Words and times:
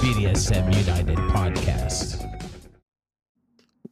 BDSM 0.00 0.86
United 0.86 1.16
podcast. 1.16 2.22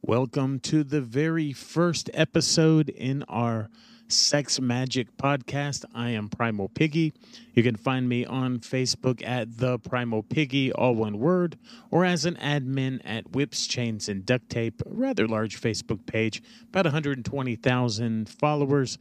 Welcome 0.03 0.59
to 0.59 0.83
the 0.83 1.01
very 1.01 1.51
first 1.51 2.11
episode 2.13 2.89
in 2.89 3.23
our 3.23 3.69
Sex 4.07 4.61
Magic 4.61 5.17
podcast. 5.17 5.83
I 5.95 6.11
am 6.11 6.29
Primal 6.29 6.69
Piggy. 6.69 7.13
You 7.53 7.63
can 7.63 7.75
find 7.75 8.07
me 8.07 8.23
on 8.23 8.59
Facebook 8.59 9.25
at 9.25 9.57
The 9.57 9.79
Primal 9.79 10.21
Piggy, 10.21 10.71
all 10.71 10.93
one 10.93 11.17
word, 11.17 11.57
or 11.89 12.05
as 12.05 12.25
an 12.25 12.35
admin 12.35 13.01
at 13.03 13.31
Whips, 13.31 13.65
Chains, 13.65 14.07
and 14.07 14.23
Duct 14.23 14.47
Tape, 14.47 14.83
a 14.85 14.89
rather 14.89 15.27
large 15.27 15.59
Facebook 15.59 16.05
page, 16.05 16.43
about 16.69 16.85
120,000 16.85 18.29
followers. 18.29 18.99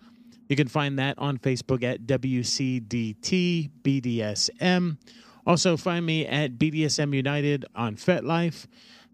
You 0.49 0.57
can 0.57 0.69
find 0.69 0.99
that 0.99 1.19
on 1.19 1.37
Facebook 1.37 1.83
at 1.83 2.07
WCDT 2.07 3.71
BDSM. 3.83 4.97
Also, 5.47 5.77
find 5.77 6.05
me 6.07 6.27
at 6.27 6.59
BDSM 6.59 7.15
United 7.15 7.65
on 7.75 7.97
FetLife. 7.97 8.67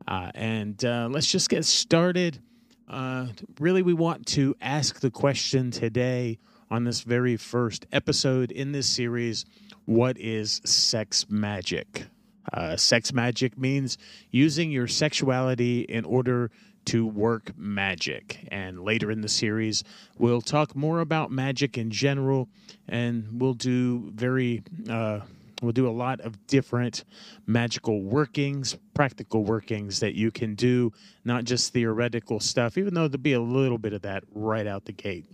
Uh, 0.06 0.30
and 0.34 0.84
uh, 0.84 1.08
let's 1.10 1.30
just 1.30 1.48
get 1.48 1.64
started. 1.64 2.40
Uh, 2.88 3.28
really, 3.58 3.82
we 3.82 3.94
want 3.94 4.26
to 4.26 4.54
ask 4.60 5.00
the 5.00 5.10
question 5.10 5.70
today 5.70 6.38
on 6.70 6.84
this 6.84 7.00
very 7.00 7.36
first 7.36 7.86
episode 7.92 8.50
in 8.52 8.72
this 8.72 8.86
series 8.86 9.44
what 9.86 10.16
is 10.18 10.60
sex 10.64 11.26
magic? 11.28 12.06
Uh, 12.52 12.76
sex 12.76 13.12
magic 13.12 13.58
means 13.58 13.98
using 14.30 14.70
your 14.70 14.86
sexuality 14.86 15.80
in 15.80 16.04
order 16.04 16.50
to 16.86 17.06
work 17.06 17.52
magic. 17.56 18.46
And 18.50 18.84
later 18.84 19.10
in 19.10 19.20
the 19.20 19.28
series, 19.28 19.84
we'll 20.18 20.40
talk 20.40 20.74
more 20.74 21.00
about 21.00 21.30
magic 21.30 21.76
in 21.76 21.90
general, 21.90 22.48
and 22.88 23.40
we'll 23.40 23.54
do 23.54 24.10
very 24.14 24.62
uh, 24.88 25.20
We'll 25.60 25.72
do 25.72 25.88
a 25.88 25.90
lot 25.90 26.20
of 26.20 26.46
different 26.46 27.04
magical 27.46 28.02
workings, 28.02 28.76
practical 28.94 29.44
workings 29.44 30.00
that 30.00 30.14
you 30.14 30.30
can 30.30 30.54
do, 30.54 30.92
not 31.24 31.44
just 31.44 31.72
theoretical 31.72 32.40
stuff, 32.40 32.78
even 32.78 32.94
though 32.94 33.08
there'll 33.08 33.22
be 33.22 33.34
a 33.34 33.40
little 33.40 33.78
bit 33.78 33.92
of 33.92 34.02
that 34.02 34.24
right 34.32 34.66
out 34.66 34.84
the 34.84 34.92
gate. 34.92 35.26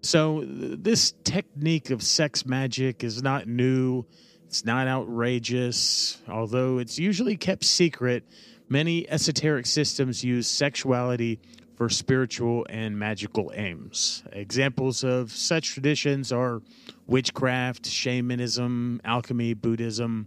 So, 0.00 0.44
this 0.46 1.12
technique 1.24 1.90
of 1.90 2.02
sex 2.02 2.46
magic 2.46 3.02
is 3.02 3.22
not 3.22 3.48
new, 3.48 4.04
it's 4.46 4.64
not 4.64 4.86
outrageous, 4.86 6.22
although 6.28 6.78
it's 6.78 6.98
usually 6.98 7.36
kept 7.36 7.64
secret. 7.64 8.24
Many 8.70 9.08
esoteric 9.08 9.66
systems 9.66 10.22
use 10.22 10.46
sexuality 10.46 11.40
for 11.78 11.88
spiritual 11.88 12.66
and 12.68 12.98
magical 12.98 13.52
aims. 13.54 14.24
Examples 14.32 15.04
of 15.04 15.30
such 15.30 15.74
traditions 15.74 16.32
are 16.32 16.60
witchcraft, 17.06 17.86
shamanism, 17.86 19.00
alchemy, 19.04 19.54
Buddhism, 19.54 20.26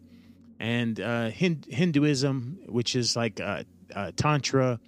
and 0.62 1.02
uh, 1.02 1.30
Hinduism, 1.30 2.58
which 2.70 2.96
is 2.96 3.18
like 3.18 3.42
uh, 3.42 3.64
uh, 3.94 4.12
Tantra, 4.16 4.80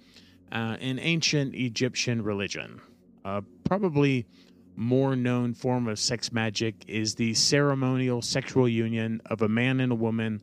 uh, 0.52 0.76
and 0.80 0.98
ancient 1.00 1.54
Egyptian 1.54 2.22
religion. 2.22 2.80
Uh, 3.26 3.42
probably 3.64 4.24
more 4.74 5.14
known 5.14 5.52
form 5.52 5.86
of 5.86 5.98
sex 5.98 6.32
magic 6.32 6.76
is 6.88 7.14
the 7.14 7.34
ceremonial 7.34 8.22
sexual 8.22 8.66
union 8.66 9.20
of 9.26 9.42
a 9.42 9.48
man 9.48 9.80
and 9.80 9.92
a 9.92 9.96
woman 9.96 10.40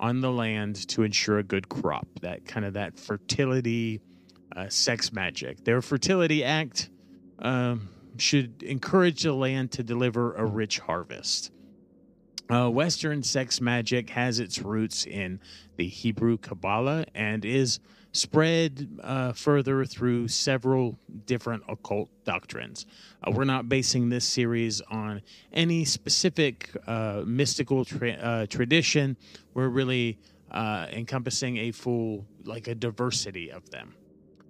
on 0.00 0.22
the 0.22 0.32
land 0.32 0.88
to 0.88 1.04
ensure 1.04 1.38
a 1.38 1.44
good 1.44 1.68
crop. 1.68 2.08
That 2.20 2.46
kind 2.46 2.66
of 2.66 2.72
that 2.72 2.98
fertility 2.98 4.00
uh, 4.54 4.68
sex 4.68 5.12
magic. 5.12 5.64
Their 5.64 5.82
fertility 5.82 6.44
act 6.44 6.90
um, 7.38 7.88
should 8.18 8.62
encourage 8.62 9.22
the 9.22 9.32
land 9.32 9.72
to 9.72 9.82
deliver 9.82 10.34
a 10.34 10.44
rich 10.44 10.78
harvest. 10.78 11.50
Uh, 12.50 12.68
Western 12.68 13.22
sex 13.22 13.60
magic 13.60 14.10
has 14.10 14.38
its 14.38 14.58
roots 14.60 15.06
in 15.06 15.40
the 15.76 15.86
Hebrew 15.86 16.36
Kabbalah 16.36 17.06
and 17.14 17.44
is 17.44 17.80
spread 18.12 18.88
uh, 19.02 19.32
further 19.32 19.84
through 19.86 20.28
several 20.28 20.98
different 21.24 21.62
occult 21.68 22.10
doctrines. 22.24 22.84
Uh, 23.24 23.30
we're 23.30 23.44
not 23.44 23.68
basing 23.68 24.10
this 24.10 24.26
series 24.26 24.82
on 24.82 25.22
any 25.52 25.84
specific 25.84 26.70
uh, 26.86 27.22
mystical 27.26 27.84
tra- 27.84 28.12
uh, 28.12 28.46
tradition. 28.46 29.16
We're 29.54 29.68
really 29.68 30.18
uh, 30.50 30.88
encompassing 30.92 31.56
a 31.56 31.70
full, 31.70 32.26
like 32.44 32.68
a 32.68 32.74
diversity 32.74 33.50
of 33.50 33.70
them. 33.70 33.94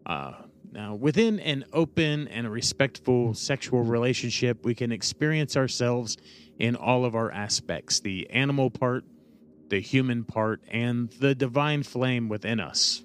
Uh, 0.05 0.33
now, 0.73 0.95
within 0.95 1.39
an 1.41 1.65
open 1.73 2.29
and 2.29 2.51
respectful 2.51 3.35
sexual 3.35 3.83
relationship, 3.83 4.65
we 4.65 4.75
can 4.75 4.91
experience 4.91 5.57
ourselves 5.57 6.17
in 6.59 6.77
all 6.77 7.05
of 7.05 7.15
our 7.15 7.31
aspects 7.31 8.01
the 8.01 8.29
animal 8.31 8.71
part, 8.71 9.05
the 9.69 9.81
human 9.81 10.25
part, 10.25 10.62
and 10.71 11.11
the 11.21 11.35
divine 11.35 11.83
flame 11.83 12.29
within 12.29 12.59
us. 12.59 13.05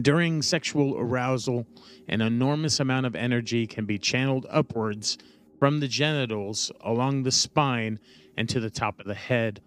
During 0.00 0.40
sexual 0.40 0.96
arousal, 0.98 1.66
an 2.08 2.22
enormous 2.22 2.80
amount 2.80 3.04
of 3.04 3.14
energy 3.14 3.66
can 3.66 3.84
be 3.84 3.98
channeled 3.98 4.46
upwards 4.48 5.18
from 5.58 5.80
the 5.80 5.88
genitals 5.88 6.72
along 6.80 7.22
the 7.22 7.30
spine 7.30 7.98
and 8.36 8.48
to 8.48 8.58
the 8.60 8.70
top 8.70 8.98
of 8.98 9.06
the 9.06 9.14
head 9.14 9.60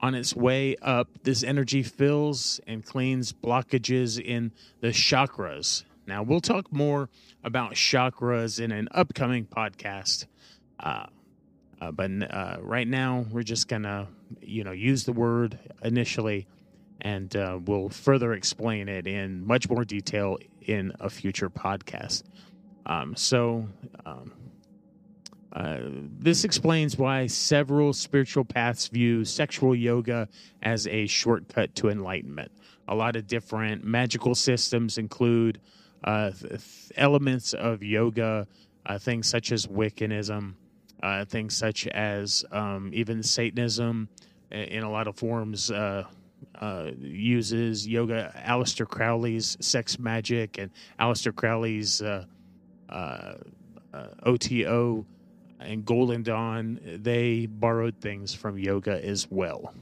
on 0.00 0.14
its 0.14 0.34
way 0.34 0.76
up, 0.82 1.08
this 1.22 1.42
energy 1.42 1.82
fills 1.82 2.60
and 2.66 2.84
cleans 2.84 3.32
blockages 3.32 4.20
in 4.20 4.52
the 4.80 4.88
chakras. 4.88 5.84
Now, 6.06 6.22
we'll 6.22 6.40
talk 6.40 6.72
more 6.72 7.08
about 7.42 7.72
chakras 7.72 8.60
in 8.60 8.72
an 8.72 8.88
upcoming 8.92 9.46
podcast. 9.46 10.26
Uh, 10.78 11.06
uh, 11.80 11.90
but 11.90 12.10
uh, 12.30 12.58
right 12.60 12.86
now, 12.86 13.26
we're 13.30 13.42
just 13.42 13.68
going 13.68 13.82
to, 13.82 14.06
you 14.40 14.64
know, 14.64 14.72
use 14.72 15.04
the 15.04 15.12
word 15.12 15.58
initially, 15.82 16.46
and 17.00 17.34
uh, 17.34 17.58
we'll 17.64 17.88
further 17.88 18.32
explain 18.32 18.88
it 18.88 19.06
in 19.06 19.46
much 19.46 19.68
more 19.68 19.84
detail 19.84 20.38
in 20.62 20.92
a 21.00 21.10
future 21.10 21.50
podcast. 21.50 22.22
Um, 22.86 23.16
so, 23.16 23.68
um, 24.04 24.32
uh, 25.56 25.78
this 26.18 26.44
explains 26.44 26.98
why 26.98 27.26
several 27.26 27.94
spiritual 27.94 28.44
paths 28.44 28.88
view 28.88 29.24
sexual 29.24 29.74
yoga 29.74 30.28
as 30.62 30.86
a 30.86 31.06
shortcut 31.06 31.74
to 31.74 31.88
enlightenment. 31.88 32.52
A 32.88 32.94
lot 32.94 33.16
of 33.16 33.26
different 33.26 33.82
magical 33.82 34.34
systems 34.34 34.98
include 34.98 35.58
uh, 36.04 36.30
th- 36.32 36.60
elements 36.96 37.54
of 37.54 37.82
yoga, 37.82 38.46
uh, 38.84 38.98
things 38.98 39.30
such 39.30 39.50
as 39.50 39.66
Wiccanism, 39.66 40.56
uh, 41.02 41.24
things 41.24 41.56
such 41.56 41.86
as 41.86 42.44
um, 42.52 42.90
even 42.92 43.22
Satanism, 43.22 44.10
in 44.50 44.82
a 44.82 44.90
lot 44.90 45.08
of 45.08 45.16
forms, 45.16 45.70
uh, 45.70 46.04
uses 46.98 47.88
yoga. 47.88 48.30
Aleister 48.46 48.86
Crowley's 48.86 49.56
sex 49.60 49.98
magic 49.98 50.58
and 50.58 50.70
Aleister 51.00 51.34
Crowley's 51.34 52.02
OTO 54.22 55.06
and 55.60 55.84
Golden 55.84 56.22
Dawn, 56.22 56.80
they 56.84 57.46
borrowed 57.46 58.00
things 58.00 58.34
from 58.34 58.58
yoga 58.58 59.04
as 59.04 59.26
well. 59.30 59.74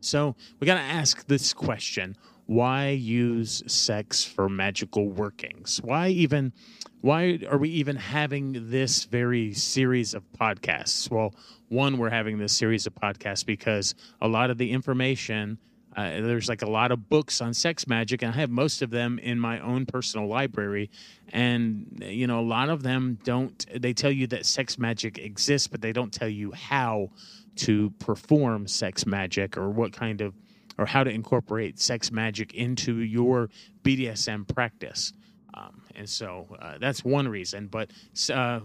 So 0.00 0.34
we 0.58 0.66
got 0.66 0.74
to 0.74 0.80
ask 0.80 1.26
this 1.26 1.52
question 1.52 2.16
why 2.46 2.88
use 2.88 3.62
sex 3.66 4.24
for 4.24 4.48
magical 4.48 5.08
workings? 5.08 5.80
Why 5.82 6.08
even 6.08 6.52
why 7.00 7.38
are 7.48 7.56
we 7.56 7.70
even 7.70 7.96
having 7.96 8.68
this 8.70 9.04
very 9.04 9.52
series 9.54 10.12
of 10.12 10.24
podcasts? 10.32 11.10
Well, 11.10 11.34
one, 11.68 11.98
we're 11.98 12.10
having 12.10 12.38
this 12.38 12.52
series 12.52 12.86
of 12.86 12.94
podcasts 12.94 13.46
because 13.46 13.94
a 14.20 14.28
lot 14.28 14.50
of 14.50 14.58
the 14.58 14.70
information 14.70 15.58
uh, 15.96 16.20
there's 16.20 16.48
like 16.48 16.62
a 16.62 16.70
lot 16.70 16.90
of 16.90 17.08
books 17.08 17.40
on 17.40 17.52
sex 17.52 17.86
magic, 17.86 18.22
and 18.22 18.32
I 18.32 18.36
have 18.36 18.50
most 18.50 18.82
of 18.82 18.90
them 18.90 19.18
in 19.18 19.38
my 19.38 19.60
own 19.60 19.84
personal 19.84 20.26
library. 20.26 20.90
And, 21.32 22.02
you 22.02 22.26
know, 22.26 22.40
a 22.40 22.42
lot 22.42 22.70
of 22.70 22.82
them 22.82 23.18
don't, 23.24 23.66
they 23.74 23.92
tell 23.92 24.10
you 24.10 24.26
that 24.28 24.46
sex 24.46 24.78
magic 24.78 25.18
exists, 25.18 25.68
but 25.68 25.82
they 25.82 25.92
don't 25.92 26.12
tell 26.12 26.28
you 26.28 26.52
how 26.52 27.10
to 27.56 27.90
perform 27.98 28.66
sex 28.66 29.04
magic 29.06 29.56
or 29.56 29.70
what 29.70 29.92
kind 29.92 30.22
of, 30.22 30.34
or 30.78 30.86
how 30.86 31.04
to 31.04 31.10
incorporate 31.10 31.78
sex 31.78 32.10
magic 32.10 32.54
into 32.54 33.00
your 33.00 33.50
BDSM 33.84 34.48
practice. 34.48 35.12
Um, 35.54 35.82
and 35.94 36.08
so 36.08 36.46
uh, 36.60 36.78
that's 36.80 37.04
one 37.04 37.28
reason. 37.28 37.66
But 37.66 37.90
uh, 38.30 38.60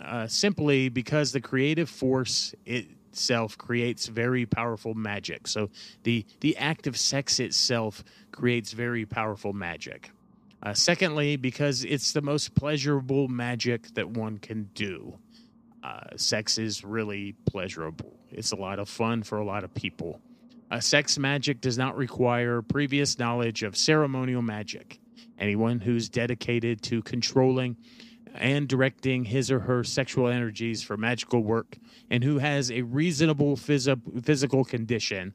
uh, 0.00 0.26
simply 0.28 0.88
because 0.88 1.32
the 1.32 1.40
creative 1.40 1.88
force, 1.90 2.54
it 2.64 2.86
itself 3.18 3.58
creates 3.58 4.06
very 4.06 4.46
powerful 4.46 4.94
magic. 4.94 5.48
So 5.48 5.70
the 6.04 6.24
the 6.40 6.56
act 6.56 6.86
of 6.86 6.96
sex 6.96 7.40
itself 7.40 8.04
creates 8.30 8.72
very 8.72 9.04
powerful 9.06 9.52
magic. 9.52 10.10
Uh, 10.62 10.72
secondly, 10.74 11.36
because 11.36 11.84
it's 11.84 12.12
the 12.12 12.22
most 12.22 12.54
pleasurable 12.54 13.28
magic 13.28 13.94
that 13.94 14.08
one 14.08 14.38
can 14.38 14.70
do. 14.74 15.18
Uh, 15.82 16.16
sex 16.16 16.58
is 16.58 16.84
really 16.84 17.34
pleasurable. 17.44 18.12
It's 18.30 18.52
a 18.52 18.56
lot 18.56 18.78
of 18.78 18.88
fun 18.88 19.22
for 19.22 19.38
a 19.38 19.44
lot 19.44 19.64
of 19.64 19.72
people. 19.74 20.20
Uh, 20.70 20.80
sex 20.80 21.18
magic 21.18 21.60
does 21.60 21.78
not 21.78 21.96
require 21.96 22.62
previous 22.62 23.18
knowledge 23.18 23.62
of 23.62 23.76
ceremonial 23.76 24.42
magic. 24.42 24.98
Anyone 25.38 25.80
who's 25.80 26.08
dedicated 26.08 26.82
to 26.82 27.02
controlling 27.02 27.76
and 28.34 28.68
directing 28.68 29.24
his 29.24 29.50
or 29.50 29.60
her 29.60 29.84
sexual 29.84 30.28
energies 30.28 30.82
for 30.82 30.96
magical 30.96 31.42
work 31.42 31.78
and 32.10 32.24
who 32.24 32.38
has 32.38 32.70
a 32.70 32.82
reasonable 32.82 33.56
phys- 33.56 34.24
physical 34.24 34.64
condition 34.64 35.32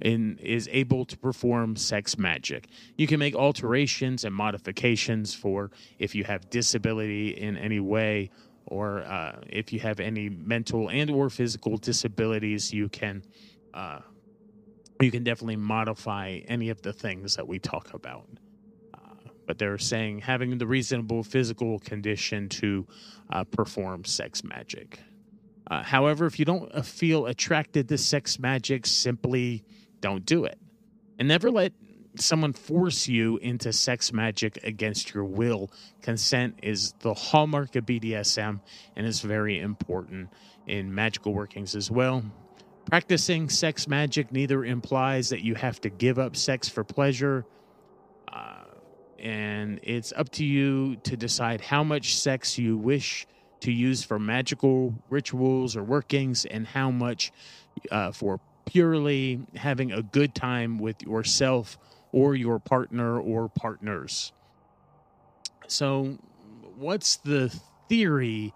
and 0.00 0.38
is 0.40 0.68
able 0.72 1.04
to 1.04 1.16
perform 1.18 1.76
sex 1.76 2.18
magic. 2.18 2.66
You 2.96 3.06
can 3.06 3.18
make 3.18 3.34
alterations 3.34 4.24
and 4.24 4.34
modifications 4.34 5.34
for 5.34 5.70
if 5.98 6.14
you 6.14 6.24
have 6.24 6.50
disability 6.50 7.30
in 7.30 7.56
any 7.56 7.80
way 7.80 8.30
or 8.66 9.02
uh, 9.02 9.40
if 9.48 9.72
you 9.72 9.80
have 9.80 10.00
any 10.00 10.28
mental 10.28 10.88
and 10.88 11.10
or 11.10 11.28
physical 11.30 11.76
disabilities 11.76 12.72
you 12.72 12.88
can 12.88 13.22
uh, 13.74 14.00
you 15.00 15.10
can 15.10 15.24
definitely 15.24 15.56
modify 15.56 16.40
any 16.48 16.68
of 16.68 16.80
the 16.82 16.92
things 16.92 17.34
that 17.36 17.46
we 17.46 17.58
talk 17.58 17.92
about 17.94 18.26
but 19.46 19.58
they're 19.58 19.78
saying 19.78 20.20
having 20.20 20.58
the 20.58 20.66
reasonable 20.66 21.22
physical 21.22 21.78
condition 21.78 22.48
to 22.48 22.86
uh, 23.30 23.44
perform 23.44 24.04
sex 24.04 24.44
magic. 24.44 25.00
Uh, 25.70 25.82
however, 25.82 26.26
if 26.26 26.38
you 26.38 26.44
don't 26.44 26.70
uh, 26.74 26.82
feel 26.82 27.26
attracted 27.26 27.88
to 27.88 27.98
sex 27.98 28.38
magic, 28.38 28.86
simply 28.86 29.64
don't 30.00 30.26
do 30.26 30.44
it. 30.44 30.58
And 31.18 31.28
never 31.28 31.50
let 31.50 31.72
someone 32.16 32.52
force 32.52 33.08
you 33.08 33.38
into 33.38 33.72
sex 33.72 34.12
magic 34.12 34.58
against 34.64 35.14
your 35.14 35.24
will. 35.24 35.70
Consent 36.02 36.58
is 36.62 36.92
the 37.00 37.14
hallmark 37.14 37.74
of 37.76 37.86
BDSM 37.86 38.60
and 38.96 39.06
is 39.06 39.20
very 39.20 39.58
important 39.58 40.28
in 40.66 40.94
magical 40.94 41.32
workings 41.32 41.74
as 41.74 41.90
well. 41.90 42.22
Practicing 42.86 43.48
sex 43.48 43.88
magic 43.88 44.32
neither 44.32 44.64
implies 44.64 45.30
that 45.30 45.40
you 45.42 45.54
have 45.54 45.80
to 45.82 45.90
give 45.90 46.18
up 46.18 46.36
sex 46.36 46.68
for 46.68 46.84
pleasure. 46.84 47.46
Uh, 48.30 48.64
and 49.22 49.78
it's 49.82 50.12
up 50.16 50.28
to 50.30 50.44
you 50.44 50.96
to 50.96 51.16
decide 51.16 51.60
how 51.60 51.84
much 51.84 52.16
sex 52.16 52.58
you 52.58 52.76
wish 52.76 53.26
to 53.60 53.70
use 53.70 54.02
for 54.02 54.18
magical 54.18 54.92
rituals 55.08 55.76
or 55.76 55.84
workings 55.84 56.44
and 56.44 56.66
how 56.66 56.90
much 56.90 57.32
uh, 57.92 58.10
for 58.10 58.40
purely 58.66 59.40
having 59.54 59.92
a 59.92 60.02
good 60.02 60.34
time 60.34 60.78
with 60.78 61.00
yourself 61.02 61.78
or 62.10 62.34
your 62.34 62.58
partner 62.58 63.20
or 63.20 63.48
partners. 63.48 64.32
So, 65.68 66.18
what's 66.76 67.16
the 67.16 67.48
theory? 67.88 68.52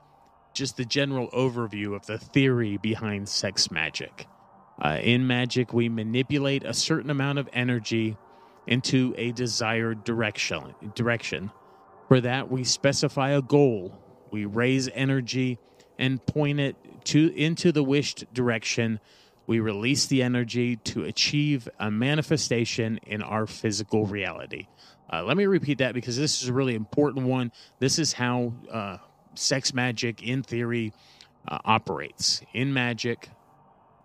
Just 0.53 0.77
the 0.77 0.85
general 0.85 1.29
overview 1.29 1.95
of 1.95 2.07
the 2.07 2.19
theory 2.19 2.79
behind 2.79 3.29
sex 3.29 3.71
magic. 3.71 4.27
Uh, 4.81 4.99
in 5.03 5.27
magic, 5.27 5.73
we 5.73 5.89
manipulate 5.89 6.65
a 6.65 6.75
certain 6.75 7.11
amount 7.11 7.39
of 7.39 7.49
energy 7.53 8.17
into 8.67 9.15
a 9.17 9.33
desired 9.33 10.05
direction. 10.05 10.75
Direction. 10.95 11.51
For 12.09 12.21
that, 12.21 12.51
we 12.51 12.65
specify 12.65 13.31
a 13.31 13.43
goal. 13.43 13.99
We 14.31 14.45
raise 14.45 14.89
energy 14.89 15.59
and 15.99 16.25
point 16.25 16.61
it 16.61 16.77
to 17.05 17.35
into 17.35 17.73
the 17.73 17.83
wished 17.83 18.33
direction. 18.33 19.01
We 19.47 19.61
release 19.61 20.07
the 20.07 20.23
energy 20.23 20.77
to 20.77 21.05
achieve 21.05 21.69
a 21.79 21.91
manifestation 21.91 22.99
in 23.07 23.23
our 23.23 23.47
physical 23.47 24.07
reality. 24.07 24.67
Uh, 25.13 25.23
let 25.23 25.37
me 25.37 25.47
repeat 25.47 25.79
that 25.79 25.95
because 25.95 26.17
this 26.17 26.43
is 26.43 26.49
a 26.49 26.53
really 26.53 26.75
important 26.75 27.27
one. 27.27 27.53
This 27.79 27.99
is 27.99 28.13
how 28.13 28.53
uh, 28.71 28.99
sex 29.35 29.73
magic, 29.73 30.23
in 30.23 30.43
theory, 30.43 30.93
uh, 31.47 31.59
operates. 31.65 32.43
In 32.53 32.73
magic, 32.73 33.29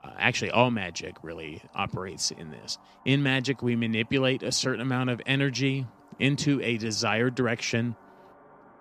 uh, 0.04 0.10
actually, 0.18 0.52
all 0.52 0.72
magic 0.72 1.16
really 1.22 1.62
operates 1.76 2.32
in 2.32 2.50
this. 2.50 2.78
In 3.06 3.22
magic, 3.22 3.62
we 3.62 3.76
manipulate 3.76 4.42
a 4.42 4.52
certain 4.52 4.82
amount 4.82 5.10
of 5.10 5.22
energy 5.26 5.86
into 6.20 6.62
a 6.62 6.78
desired 6.78 7.36
direction. 7.36 7.96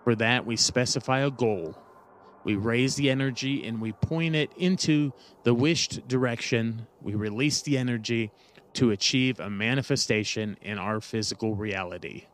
For 0.04 0.14
that, 0.14 0.46
we 0.46 0.56
specify 0.56 1.20
a 1.20 1.30
goal. 1.30 1.76
We 2.42 2.54
raise 2.54 2.96
the 2.96 3.10
energy 3.10 3.66
and 3.66 3.82
we 3.82 3.92
point 3.92 4.34
it 4.34 4.50
into 4.56 5.12
the 5.44 5.52
wished 5.52 6.08
direction. 6.08 6.86
We 7.02 7.14
release 7.14 7.60
the 7.62 7.76
energy 7.76 8.32
to 8.74 8.90
achieve 8.90 9.40
a 9.40 9.50
manifestation 9.50 10.56
in 10.62 10.78
our 10.78 11.00
physical 11.00 11.54
reality. 11.54 12.24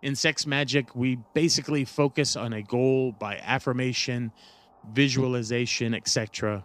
In 0.00 0.14
sex 0.14 0.46
magic, 0.46 0.94
we 0.94 1.18
basically 1.34 1.84
focus 1.84 2.36
on 2.36 2.52
a 2.52 2.62
goal 2.62 3.12
by 3.12 3.36
affirmation, 3.38 4.32
visualization, 4.90 5.94
etc. 5.94 6.64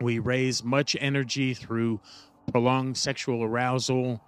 We 0.00 0.20
raise 0.20 0.62
much 0.62 0.96
energy 1.00 1.54
through 1.54 2.00
prolonged 2.52 2.96
sexual 2.96 3.42
arousal, 3.42 4.22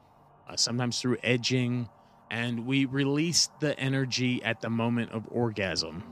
uh, 0.49 0.57
sometimes 0.57 1.01
through 1.01 1.19
edging, 1.23 1.89
and 2.31 2.67
we 2.67 2.85
release 2.87 3.51
the 3.61 3.79
energy 3.79 4.43
at 4.43 4.61
the 4.61 4.71
moment 4.71 5.13
of 5.13 5.27
orgasm. 5.31 6.03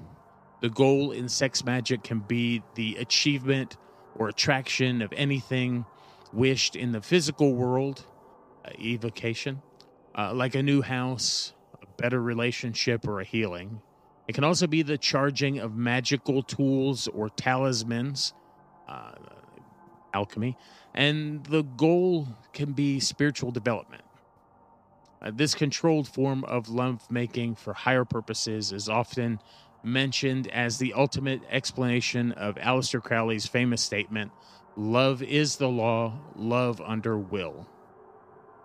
The 0.60 0.70
goal 0.70 1.10
in 1.10 1.28
sex 1.28 1.64
magic 1.64 2.04
can 2.04 2.20
be 2.20 2.62
the 2.74 2.96
achievement 2.96 3.76
or 4.16 4.28
attraction 4.28 5.02
of 5.02 5.12
anything 5.12 5.84
wished 6.32 6.76
in 6.76 6.92
the 6.92 7.00
physical 7.00 7.54
world, 7.54 8.04
uh, 8.64 8.70
evocation, 8.78 9.62
uh, 10.16 10.32
like 10.34 10.54
a 10.54 10.62
new 10.62 10.82
house, 10.82 11.52
a 11.82 11.86
better 12.00 12.20
relationship, 12.20 13.06
or 13.08 13.20
a 13.20 13.24
healing. 13.24 13.80
It 14.28 14.34
can 14.34 14.44
also 14.44 14.66
be 14.66 14.82
the 14.82 14.98
charging 14.98 15.58
of 15.58 15.74
magical 15.74 16.42
tools 16.42 17.08
or 17.08 17.28
talismans. 17.28 18.34
Uh, 18.88 19.12
alchemy, 20.14 20.56
and 20.94 21.44
the 21.46 21.62
goal 21.62 22.28
can 22.52 22.72
be 22.72 23.00
spiritual 23.00 23.50
development. 23.50 24.02
Uh, 25.20 25.32
this 25.34 25.54
controlled 25.54 26.08
form 26.08 26.44
of 26.44 26.68
love 26.68 27.10
making 27.10 27.54
for 27.54 27.72
higher 27.72 28.04
purposes 28.04 28.72
is 28.72 28.88
often 28.88 29.40
mentioned 29.82 30.48
as 30.48 30.78
the 30.78 30.92
ultimate 30.92 31.40
explanation 31.50 32.32
of 32.32 32.56
Aleister 32.56 33.02
Crowley's 33.02 33.46
famous 33.46 33.82
statement 33.82 34.32
Love 34.76 35.24
is 35.24 35.56
the 35.56 35.68
law, 35.68 36.12
love 36.36 36.80
under 36.80 37.18
will. 37.18 37.66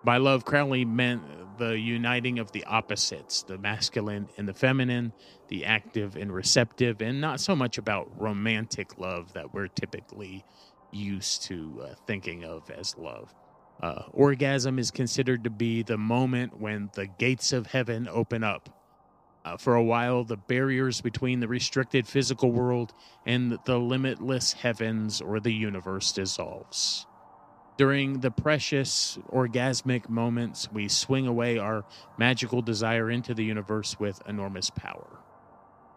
By 0.04 0.18
love, 0.18 0.44
Crowley 0.44 0.84
meant 0.84 1.22
the 1.58 1.76
uniting 1.76 2.38
of 2.38 2.52
the 2.52 2.62
opposites, 2.64 3.42
the 3.42 3.58
masculine 3.58 4.28
and 4.36 4.46
the 4.46 4.54
feminine, 4.54 5.12
the 5.48 5.64
active 5.64 6.14
and 6.14 6.32
receptive, 6.32 7.02
and 7.02 7.20
not 7.20 7.40
so 7.40 7.56
much 7.56 7.78
about 7.78 8.10
romantic 8.20 8.98
love 8.98 9.32
that 9.32 9.52
we're 9.52 9.66
typically 9.66 10.44
used 10.94 11.42
to 11.44 11.82
uh, 11.84 11.94
thinking 12.06 12.44
of 12.44 12.70
as 12.70 12.96
love. 12.96 13.34
Uh, 13.82 14.04
orgasm 14.12 14.78
is 14.78 14.90
considered 14.90 15.44
to 15.44 15.50
be 15.50 15.82
the 15.82 15.98
moment 15.98 16.60
when 16.60 16.90
the 16.94 17.06
gates 17.06 17.52
of 17.52 17.66
heaven 17.66 18.08
open 18.08 18.44
up. 18.44 18.68
Uh, 19.44 19.56
for 19.58 19.74
a 19.74 19.82
while, 19.82 20.24
the 20.24 20.36
barriers 20.36 21.00
between 21.02 21.40
the 21.40 21.48
restricted 21.48 22.06
physical 22.06 22.50
world 22.50 22.94
and 23.26 23.58
the 23.66 23.78
limitless 23.78 24.54
heavens 24.54 25.20
or 25.20 25.38
the 25.38 25.52
universe 25.52 26.12
dissolves. 26.12 27.06
During 27.76 28.20
the 28.20 28.30
precious 28.30 29.18
orgasmic 29.30 30.08
moments, 30.08 30.70
we 30.72 30.88
swing 30.88 31.26
away 31.26 31.58
our 31.58 31.84
magical 32.16 32.62
desire 32.62 33.10
into 33.10 33.34
the 33.34 33.44
universe 33.44 33.98
with 33.98 34.22
enormous 34.26 34.70
power. 34.70 35.23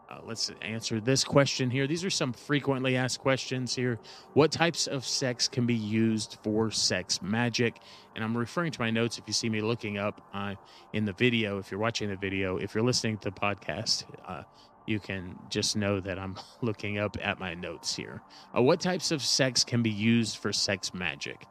Uh, 0.10 0.20
let's 0.24 0.50
answer 0.62 1.02
this 1.02 1.24
question 1.24 1.70
here. 1.70 1.86
These 1.86 2.06
are 2.06 2.10
some 2.10 2.32
frequently 2.32 2.96
asked 2.96 3.20
questions 3.20 3.76
here. 3.76 4.00
What 4.34 4.52
types 4.52 4.88
of 4.88 5.06
sex 5.06 5.48
can 5.50 5.66
be 5.66 5.76
used 5.76 6.38
for 6.44 6.72
sex 6.72 7.22
magic? 7.22 7.80
And 8.16 8.24
I'm 8.24 8.38
referring 8.38 8.72
to 8.72 8.80
my 8.80 8.90
notes 8.90 9.18
if 9.18 9.26
you 9.28 9.34
see 9.34 9.50
me 9.50 9.62
looking 9.62 9.98
up 9.98 10.22
uh, 10.34 10.56
in 10.94 11.04
the 11.04 11.14
video. 11.14 11.58
If 11.60 11.72
you're 11.72 11.80
watching 11.80 12.10
the 12.10 12.16
video, 12.16 12.58
if 12.58 12.74
you're 12.74 12.86
listening 12.86 13.18
to 13.18 13.32
the 13.32 13.36
podcast, 13.36 14.06
uh, 14.26 14.44
you 14.86 15.00
can 15.00 15.38
just 15.50 15.76
know 15.76 16.00
that 16.00 16.18
I'm 16.18 16.38
looking 16.62 16.98
up 16.98 17.18
at 17.22 17.40
my 17.40 17.54
notes 17.54 17.96
here. 17.96 18.22
Uh, 18.56 18.62
what 18.62 18.80
types 18.80 19.12
of 19.12 19.22
sex 19.22 19.66
can 19.66 19.84
be 19.84 19.90
used 19.90 20.38
for 20.38 20.54
sex 20.54 20.94
magic? 20.94 21.46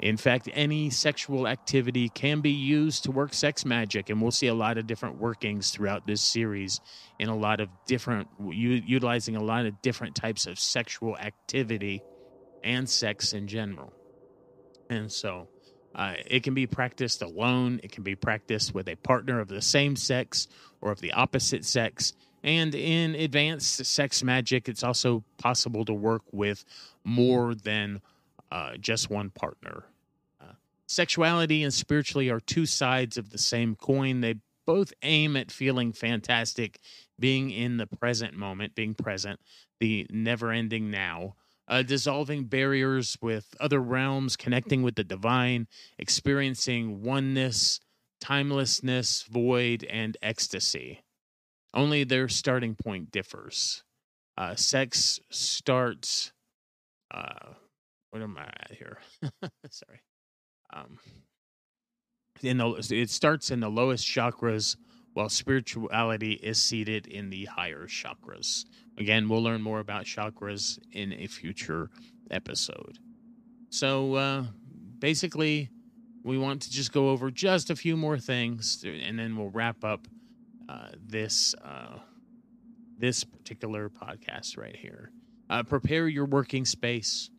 In 0.00 0.16
fact, 0.16 0.48
any 0.54 0.88
sexual 0.88 1.46
activity 1.46 2.08
can 2.08 2.40
be 2.40 2.52
used 2.52 3.04
to 3.04 3.10
work 3.10 3.34
sex 3.34 3.66
magic, 3.66 4.08
and 4.08 4.22
we'll 4.22 4.30
see 4.30 4.46
a 4.46 4.54
lot 4.54 4.78
of 4.78 4.86
different 4.86 5.18
workings 5.18 5.70
throughout 5.70 6.06
this 6.06 6.22
series 6.22 6.80
in 7.18 7.28
a 7.28 7.36
lot 7.36 7.60
of 7.60 7.68
different, 7.86 8.28
utilizing 8.40 9.36
a 9.36 9.42
lot 9.42 9.66
of 9.66 9.82
different 9.82 10.14
types 10.14 10.46
of 10.46 10.58
sexual 10.58 11.18
activity 11.18 12.02
and 12.64 12.88
sex 12.88 13.34
in 13.34 13.46
general. 13.46 13.92
And 14.88 15.12
so 15.12 15.48
uh, 15.94 16.14
it 16.26 16.44
can 16.44 16.54
be 16.54 16.66
practiced 16.66 17.20
alone, 17.20 17.80
it 17.82 17.92
can 17.92 18.02
be 18.02 18.14
practiced 18.14 18.74
with 18.74 18.88
a 18.88 18.96
partner 18.96 19.38
of 19.38 19.48
the 19.48 19.60
same 19.60 19.96
sex 19.96 20.48
or 20.80 20.92
of 20.92 21.00
the 21.00 21.12
opposite 21.12 21.66
sex. 21.66 22.14
And 22.42 22.74
in 22.74 23.14
advanced 23.14 23.84
sex 23.84 24.22
magic, 24.24 24.66
it's 24.66 24.82
also 24.82 25.24
possible 25.36 25.84
to 25.84 25.92
work 25.92 26.22
with 26.32 26.64
more 27.04 27.54
than 27.54 28.00
uh, 28.50 28.76
just 28.78 29.10
one 29.10 29.28
partner. 29.30 29.84
Sexuality 30.90 31.62
and 31.62 31.72
spiritually 31.72 32.30
are 32.30 32.40
two 32.40 32.66
sides 32.66 33.16
of 33.16 33.30
the 33.30 33.38
same 33.38 33.76
coin. 33.76 34.22
They 34.22 34.34
both 34.66 34.92
aim 35.02 35.36
at 35.36 35.52
feeling 35.52 35.92
fantastic, 35.92 36.80
being 37.16 37.52
in 37.52 37.76
the 37.76 37.86
present 37.86 38.34
moment, 38.34 38.74
being 38.74 38.94
present, 38.94 39.38
the 39.78 40.04
never 40.10 40.50
ending 40.50 40.90
now. 40.90 41.36
Uh, 41.68 41.82
dissolving 41.82 42.46
barriers 42.46 43.16
with 43.22 43.54
other 43.60 43.78
realms, 43.78 44.34
connecting 44.34 44.82
with 44.82 44.96
the 44.96 45.04
divine, 45.04 45.68
experiencing 45.96 47.04
oneness, 47.04 47.78
timelessness, 48.20 49.22
void, 49.30 49.84
and 49.84 50.16
ecstasy. 50.20 51.04
Only 51.72 52.02
their 52.02 52.26
starting 52.26 52.74
point 52.74 53.12
differs. 53.12 53.84
Uh, 54.36 54.56
sex 54.56 55.20
starts. 55.30 56.32
Uh, 57.14 57.54
what 58.10 58.22
am 58.22 58.36
I 58.36 58.46
at 58.46 58.72
here? 58.76 58.98
Sorry. 59.70 60.00
Um, 60.72 60.98
in 62.42 62.58
the, 62.58 62.86
it 62.90 63.10
starts 63.10 63.50
in 63.50 63.60
the 63.60 63.68
lowest 63.68 64.06
chakras, 64.06 64.76
while 65.12 65.28
spirituality 65.28 66.32
is 66.34 66.58
seated 66.60 67.06
in 67.06 67.30
the 67.30 67.44
higher 67.46 67.86
chakras. 67.86 68.64
Again, 68.96 69.28
we'll 69.28 69.42
learn 69.42 69.60
more 69.60 69.80
about 69.80 70.04
chakras 70.04 70.78
in 70.92 71.12
a 71.12 71.26
future 71.26 71.90
episode. 72.30 72.98
So, 73.70 74.14
uh, 74.14 74.44
basically, 74.98 75.70
we 76.22 76.38
want 76.38 76.62
to 76.62 76.70
just 76.70 76.92
go 76.92 77.10
over 77.10 77.30
just 77.30 77.70
a 77.70 77.76
few 77.76 77.96
more 77.96 78.18
things, 78.18 78.84
and 78.84 79.18
then 79.18 79.36
we'll 79.36 79.50
wrap 79.50 79.84
up 79.84 80.06
uh, 80.68 80.88
this 81.04 81.54
uh, 81.64 81.98
this 82.98 83.24
particular 83.24 83.88
podcast 83.88 84.58
right 84.58 84.76
here. 84.76 85.10
Uh, 85.48 85.62
prepare 85.62 86.06
your 86.06 86.26
working 86.26 86.64
space. 86.64 87.30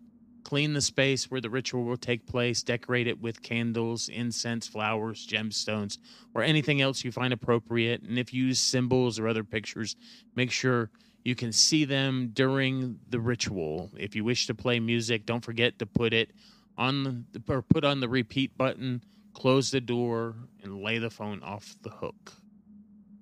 Clean 0.43 0.73
the 0.73 0.81
space 0.81 1.29
where 1.29 1.41
the 1.41 1.49
ritual 1.49 1.83
will 1.83 1.97
take 1.97 2.25
place. 2.25 2.63
Decorate 2.63 3.07
it 3.07 3.21
with 3.21 3.41
candles, 3.41 4.09
incense, 4.09 4.67
flowers, 4.67 5.25
gemstones, 5.25 5.97
or 6.33 6.43
anything 6.43 6.81
else 6.81 7.03
you 7.03 7.11
find 7.11 7.33
appropriate. 7.33 8.01
And 8.01 8.17
if 8.17 8.33
you 8.33 8.45
use 8.45 8.59
symbols 8.59 9.19
or 9.19 9.27
other 9.27 9.43
pictures, 9.43 9.95
make 10.35 10.51
sure 10.51 10.89
you 11.23 11.35
can 11.35 11.51
see 11.51 11.85
them 11.85 12.31
during 12.33 12.99
the 13.09 13.19
ritual. 13.19 13.91
If 13.97 14.15
you 14.15 14.23
wish 14.23 14.47
to 14.47 14.55
play 14.55 14.79
music, 14.79 15.25
don't 15.25 15.45
forget 15.45 15.79
to 15.79 15.85
put 15.85 16.13
it 16.13 16.31
on 16.77 17.25
the, 17.31 17.43
or 17.47 17.61
put 17.61 17.85
on 17.85 17.99
the 17.99 18.09
repeat 18.09 18.57
button, 18.57 19.03
close 19.33 19.71
the 19.71 19.81
door, 19.81 20.35
and 20.63 20.81
lay 20.81 20.97
the 20.97 21.09
phone 21.09 21.43
off 21.43 21.75
the 21.83 21.89
hook. 21.91 22.40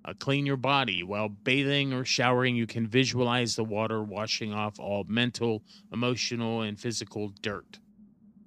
Uh, 0.06 0.14
clean 0.18 0.46
your 0.46 0.58
body. 0.58 1.04
While 1.04 1.30
bathing 1.30 1.94
or 1.94 2.06
showering, 2.06 2.56
you 2.56 2.66
can 2.66 2.88
visualize 2.88 3.56
the 3.56 3.64
water 3.64 4.02
washing 4.02 4.54
off 4.54 4.80
all 4.80 5.06
mental, 5.08 5.62
emotional, 5.92 6.62
and 6.62 6.80
physical 6.80 7.34
dirt. 7.42 7.80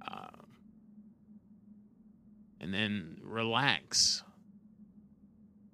Uh, 0.06 0.28
and 2.60 2.72
then 2.72 3.18
relax. 3.22 4.22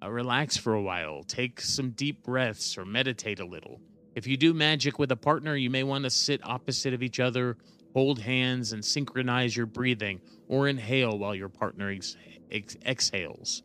Uh, 0.03 0.09
relax 0.09 0.57
for 0.57 0.73
a 0.73 0.81
while. 0.81 1.23
Take 1.23 1.61
some 1.61 1.91
deep 1.91 2.23
breaths 2.23 2.77
or 2.77 2.85
meditate 2.85 3.39
a 3.39 3.45
little. 3.45 3.79
If 4.15 4.27
you 4.27 4.35
do 4.35 4.53
magic 4.53 4.99
with 4.99 5.11
a 5.11 5.15
partner, 5.15 5.55
you 5.55 5.69
may 5.69 5.83
want 5.83 6.03
to 6.03 6.09
sit 6.09 6.41
opposite 6.43 6.93
of 6.93 7.01
each 7.01 7.21
other, 7.21 7.57
hold 7.93 8.19
hands, 8.19 8.73
and 8.73 8.83
synchronize 8.83 9.55
your 9.55 9.65
breathing 9.65 10.19
or 10.49 10.67
inhale 10.67 11.17
while 11.17 11.35
your 11.35 11.47
partner 11.47 11.89
ex- 11.89 12.17
ex- 12.51 12.75
exhales 12.85 13.63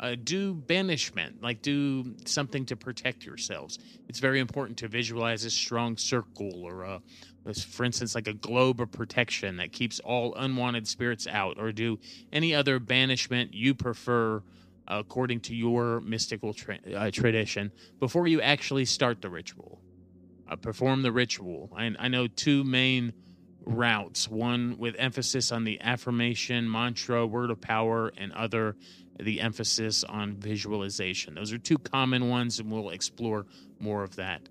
uh, 0.00 0.14
do 0.22 0.54
banishment, 0.54 1.42
like 1.42 1.62
do 1.62 2.14
something 2.24 2.66
to 2.66 2.76
protect 2.76 3.24
yourselves. 3.24 3.78
It's 4.08 4.18
very 4.18 4.40
important 4.40 4.78
to 4.78 4.88
visualize 4.88 5.44
a 5.44 5.50
strong 5.50 5.96
circle 5.96 6.64
or, 6.64 6.82
a, 6.82 7.00
for 7.54 7.84
instance, 7.84 8.14
like 8.14 8.28
a 8.28 8.34
globe 8.34 8.80
of 8.80 8.92
protection 8.92 9.56
that 9.56 9.72
keeps 9.72 10.00
all 10.00 10.34
unwanted 10.34 10.86
spirits 10.86 11.26
out, 11.26 11.58
or 11.58 11.72
do 11.72 11.98
any 12.32 12.54
other 12.54 12.78
banishment 12.78 13.54
you 13.54 13.74
prefer 13.74 14.42
according 14.88 15.40
to 15.40 15.54
your 15.54 16.00
mystical 16.00 16.52
tra- 16.54 16.78
uh, 16.94 17.10
tradition 17.10 17.72
before 17.98 18.26
you 18.26 18.40
actually 18.40 18.84
start 18.84 19.20
the 19.22 19.28
ritual. 19.28 19.80
Uh, 20.48 20.54
perform 20.54 21.02
the 21.02 21.10
ritual. 21.10 21.72
I, 21.76 21.90
I 21.98 22.06
know 22.06 22.28
two 22.28 22.62
main 22.62 23.12
routes 23.66 24.28
one 24.28 24.76
with 24.78 24.94
emphasis 24.98 25.52
on 25.52 25.64
the 25.64 25.80
affirmation, 25.80 26.70
mantra, 26.70 27.26
word 27.26 27.50
of 27.50 27.60
power, 27.60 28.12
and 28.16 28.32
other 28.32 28.76
the 29.18 29.40
emphasis 29.40 30.04
on 30.04 30.34
visualization. 30.36 31.34
Those 31.34 31.52
are 31.52 31.58
two 31.58 31.78
common 31.78 32.28
ones, 32.28 32.60
and 32.60 32.70
we'll 32.70 32.90
explore 32.90 33.46
more 33.80 34.02
of 34.02 34.16
that 34.16 34.48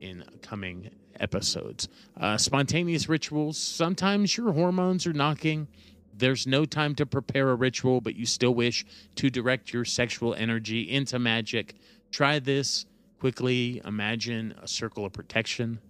in 0.00 0.24
coming 0.42 0.90
episodes. 1.18 1.88
Uh, 2.16 2.36
spontaneous 2.36 3.08
rituals. 3.08 3.58
Sometimes 3.58 4.36
your 4.36 4.52
hormones 4.52 5.06
are 5.06 5.12
knocking. 5.12 5.68
There's 6.14 6.46
no 6.46 6.64
time 6.64 6.94
to 6.96 7.06
prepare 7.06 7.50
a 7.50 7.54
ritual, 7.54 8.00
but 8.00 8.16
you 8.16 8.26
still 8.26 8.54
wish 8.54 8.84
to 9.16 9.30
direct 9.30 9.72
your 9.72 9.84
sexual 9.84 10.34
energy 10.34 10.90
into 10.90 11.18
magic. 11.18 11.74
Try 12.10 12.38
this 12.40 12.86
quickly. 13.20 13.80
Imagine 13.84 14.54
a 14.60 14.66
circle 14.66 15.04
of 15.04 15.12
protection. 15.12 15.80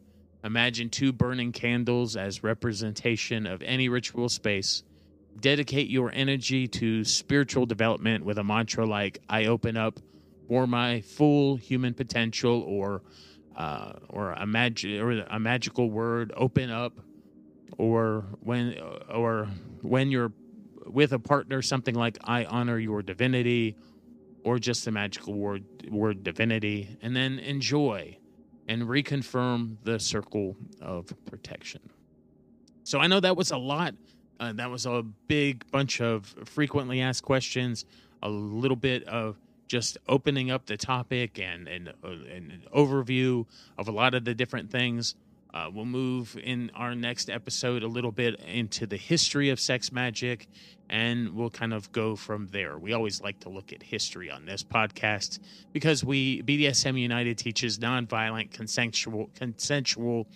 Imagine 0.45 0.89
two 0.89 1.13
burning 1.13 1.53
candles 1.53 2.17
as 2.17 2.45
representation 2.45 3.47
of 3.47 3.63
any 3.63 3.89
ritual 3.89 4.29
space. 4.29 4.85
Dedicate 5.41 5.89
your 5.91 6.13
energy 6.13 6.69
to 6.69 7.05
spiritual 7.05 7.67
development 7.67 8.25
with 8.25 8.39
a 8.39 8.45
mantra 8.45 8.87
like 8.87 9.19
"I 9.29 9.47
open 9.47 9.77
up 9.77 9.99
for 10.47 10.67
my 10.67 11.01
full 11.01 11.57
human 11.57 11.95
potential," 11.95 12.63
or 12.63 13.03
uh, 13.57 13.95
or 14.09 14.33
a 14.33 14.47
magic 14.47 15.01
or 15.01 15.11
a 15.11 15.41
magical 15.41 15.91
word 15.91 16.33
"open 16.37 16.71
up," 16.71 16.93
or 17.77 18.25
when 18.41 18.79
or 19.13 19.47
when 19.83 20.11
you're 20.11 20.33
with 20.87 21.13
a 21.13 21.19
partner, 21.19 21.63
something 21.63 21.95
like 21.95 22.17
"I 22.23 22.45
honor 22.45 22.79
your 22.79 23.03
divinity," 23.03 23.77
or 24.45 24.59
just 24.61 24.85
the 24.85 24.93
magical 24.93 25.35
word 25.35 25.65
word 25.91 26.23
divinity, 26.23 26.97
and 27.03 27.15
then 27.15 27.41
enjoy 27.41 28.19
and 28.69 28.83
reconfirm 28.83 29.77
the 29.83 29.99
circle 29.99 30.57
of 30.81 31.13
protection. 31.27 31.81
So 32.85 33.01
I 33.01 33.07
know 33.07 33.21
that 33.21 33.37
was 33.37 33.51
a 33.51 33.57
lot 33.59 33.95
uh, 34.41 34.53
that 34.55 34.71
was 34.71 34.87
a 34.87 35.03
big 35.27 35.69
bunch 35.71 36.01
of 36.01 36.27
frequently 36.45 37.01
asked 37.01 37.23
questions, 37.23 37.85
a 38.23 38.29
little 38.29 38.77
bit 38.77 39.05
of 39.05 39.37
just 39.67 39.99
opening 40.09 40.51
up 40.51 40.67
the 40.67 40.77
topic 40.77 41.39
and, 41.39 41.69
and, 41.69 41.89
uh, 41.89 42.09
and 42.09 42.53
an 42.53 42.63
overview 42.75 43.45
of 43.77 43.89
a 43.89 43.93
lot 43.93 44.15
of 44.15 44.25
the 44.25 44.35
different 44.35 44.71
things. 44.71 45.15
Uh, 45.53 45.71
we'll 45.73 45.85
move 45.85 46.37
in 46.43 46.71
our 46.75 46.95
next 46.95 47.31
episode 47.31 47.83
a 47.83 47.89
little 47.89 48.13
bit 48.13 48.39
into 48.41 48.87
the 48.87 48.97
history 48.97 49.49
of 49.49 49.59
sex 49.59 49.91
magic, 49.91 50.47
and 50.91 51.35
we'll 51.35 51.51
kind 51.51 51.73
of 51.73 51.91
go 51.93 52.17
from 52.17 52.47
there. 52.49 52.79
We 52.79 52.93
always 52.93 53.23
like 53.23 53.41
to 53.41 53.49
look 53.49 53.73
at 53.73 53.83
history 53.83 54.31
on 54.31 54.45
this 54.45 54.63
podcast 54.63 55.39
because 55.73 56.05
we 56.05 56.43
BDSM 56.43 57.01
United 57.01 57.39
teaches 57.39 57.79
nonviolent, 57.79 58.51
consensual, 58.53 59.31
consensual, 59.35 60.27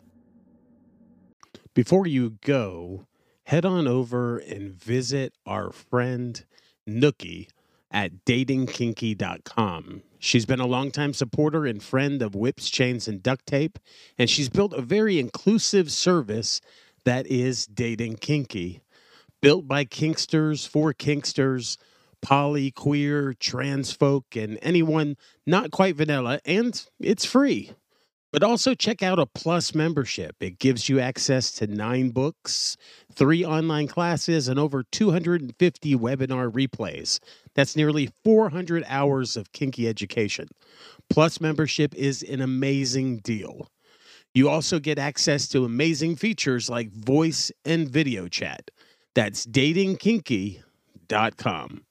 Before 1.75 2.07
you 2.07 2.39
go, 2.43 3.07
head 3.45 3.65
on 3.65 3.87
over 3.87 4.39
and 4.39 4.73
visit 4.73 5.35
our 5.47 5.73
friend 5.73 6.45
Nookie 6.89 7.49
at 7.93 8.25
datingkinky.com. 8.25 10.03
She's 10.19 10.47
been 10.47 10.61
a 10.61 10.67
longtime 10.67 11.15
supporter 11.15 11.67
and 11.67 11.83
friend 11.83 12.23
of 12.23 12.35
Whips, 12.35 12.71
Chains, 12.71 13.07
and 13.07 13.23
Duct 13.23 13.47
Tape, 13.47 13.79
and 14.19 14.31
she's 14.31 14.49
built 14.49 14.73
a 14.73 14.83
very 14.83 15.19
inclusive 15.19 15.93
service 15.93 16.61
that 17.05 17.27
is 17.27 17.67
Dating 17.67 18.17
Kinky. 18.17 18.81
Built 19.41 19.67
by 19.67 19.85
Kinksters 19.85 20.67
for 20.67 20.95
Kinksters, 20.95 21.77
poly, 22.23 22.71
queer, 22.71 23.35
trans 23.35 23.93
folk, 23.93 24.37
and 24.37 24.59
anyone 24.63 25.17
not 25.47 25.73
quite 25.73 25.97
vanilla, 25.97 26.41
and 26.45 26.87
it's 27.01 27.25
free. 27.25 27.73
But 28.33 28.43
also 28.43 28.75
check 28.75 29.03
out 29.03 29.19
a 29.19 29.27
Plus 29.27 29.75
membership. 29.75 30.37
It 30.41 30.59
gives 30.59 30.89
you 30.89 30.99
access 30.99 31.53
to 31.53 31.67
nine 31.67 32.11
books, 32.11 32.79
three 33.13 33.45
online 33.45 33.89
classes, 33.89 34.49
and 34.49 34.59
over 34.59 34.85
250 34.85 35.97
webinar 35.97 36.51
replays. 36.51 37.21
That's 37.55 37.77
nearly 37.77 38.11
400 38.25 38.85
hours 38.87 39.37
of 39.37 39.53
kinky 39.53 39.87
education. 39.89 40.49
Plus, 41.11 41.41
membership 41.41 41.95
is 41.95 42.23
an 42.23 42.41
amazing 42.41 43.19
deal. 43.19 43.69
You 44.35 44.49
also 44.49 44.79
get 44.79 44.99
access 44.99 45.47
to 45.49 45.65
amazing 45.65 46.17
features 46.17 46.71
like 46.71 46.91
voice 46.91 47.53
and 47.65 47.89
video 47.89 48.29
chat. 48.29 48.71
That's 49.15 49.47
datingkinky.com. 49.47 51.83